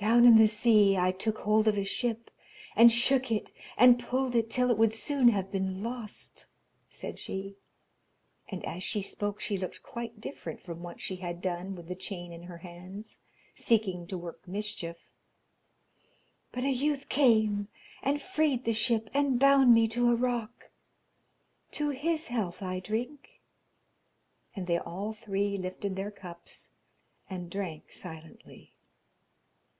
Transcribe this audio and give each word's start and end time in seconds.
'Down 0.00 0.24
in 0.24 0.36
the 0.36 0.46
sea 0.46 0.96
I 0.96 1.10
took 1.10 1.38
hold 1.38 1.66
of 1.66 1.76
a 1.76 1.82
ship 1.82 2.30
and 2.76 2.92
shook 2.92 3.32
it 3.32 3.50
and 3.76 3.98
pulled 3.98 4.36
it 4.36 4.48
till 4.48 4.70
it 4.70 4.78
would 4.78 4.92
soon 4.92 5.30
have 5.30 5.50
been 5.50 5.82
lost,' 5.82 6.46
said 6.88 7.18
she. 7.18 7.56
And 8.46 8.64
as 8.64 8.84
she 8.84 9.02
spoke 9.02 9.40
she 9.40 9.58
looked 9.58 9.82
quite 9.82 10.20
different 10.20 10.62
from 10.62 10.84
what 10.84 11.00
she 11.00 11.16
had 11.16 11.42
done 11.42 11.74
with 11.74 11.88
the 11.88 11.96
chain 11.96 12.32
in 12.32 12.44
her 12.44 12.58
hands, 12.58 13.18
seeking 13.56 14.06
to 14.06 14.16
work 14.16 14.46
mischief. 14.46 14.98
'But 16.52 16.62
a 16.62 16.70
youth 16.70 17.08
came, 17.08 17.66
and 18.00 18.22
freed 18.22 18.64
the 18.66 18.72
ship 18.72 19.10
and 19.12 19.40
bound 19.40 19.74
me 19.74 19.88
to 19.88 20.12
a 20.12 20.14
rock. 20.14 20.70
To 21.72 21.88
his 21.90 22.28
health 22.28 22.62
I 22.62 22.78
drink,' 22.78 23.40
and 24.54 24.68
they 24.68 24.78
all 24.78 25.12
three 25.12 25.56
lifted 25.56 25.96
their 25.96 26.12
cups 26.12 26.70
and 27.28 27.50
drank 27.50 27.90
silently. 27.90 28.74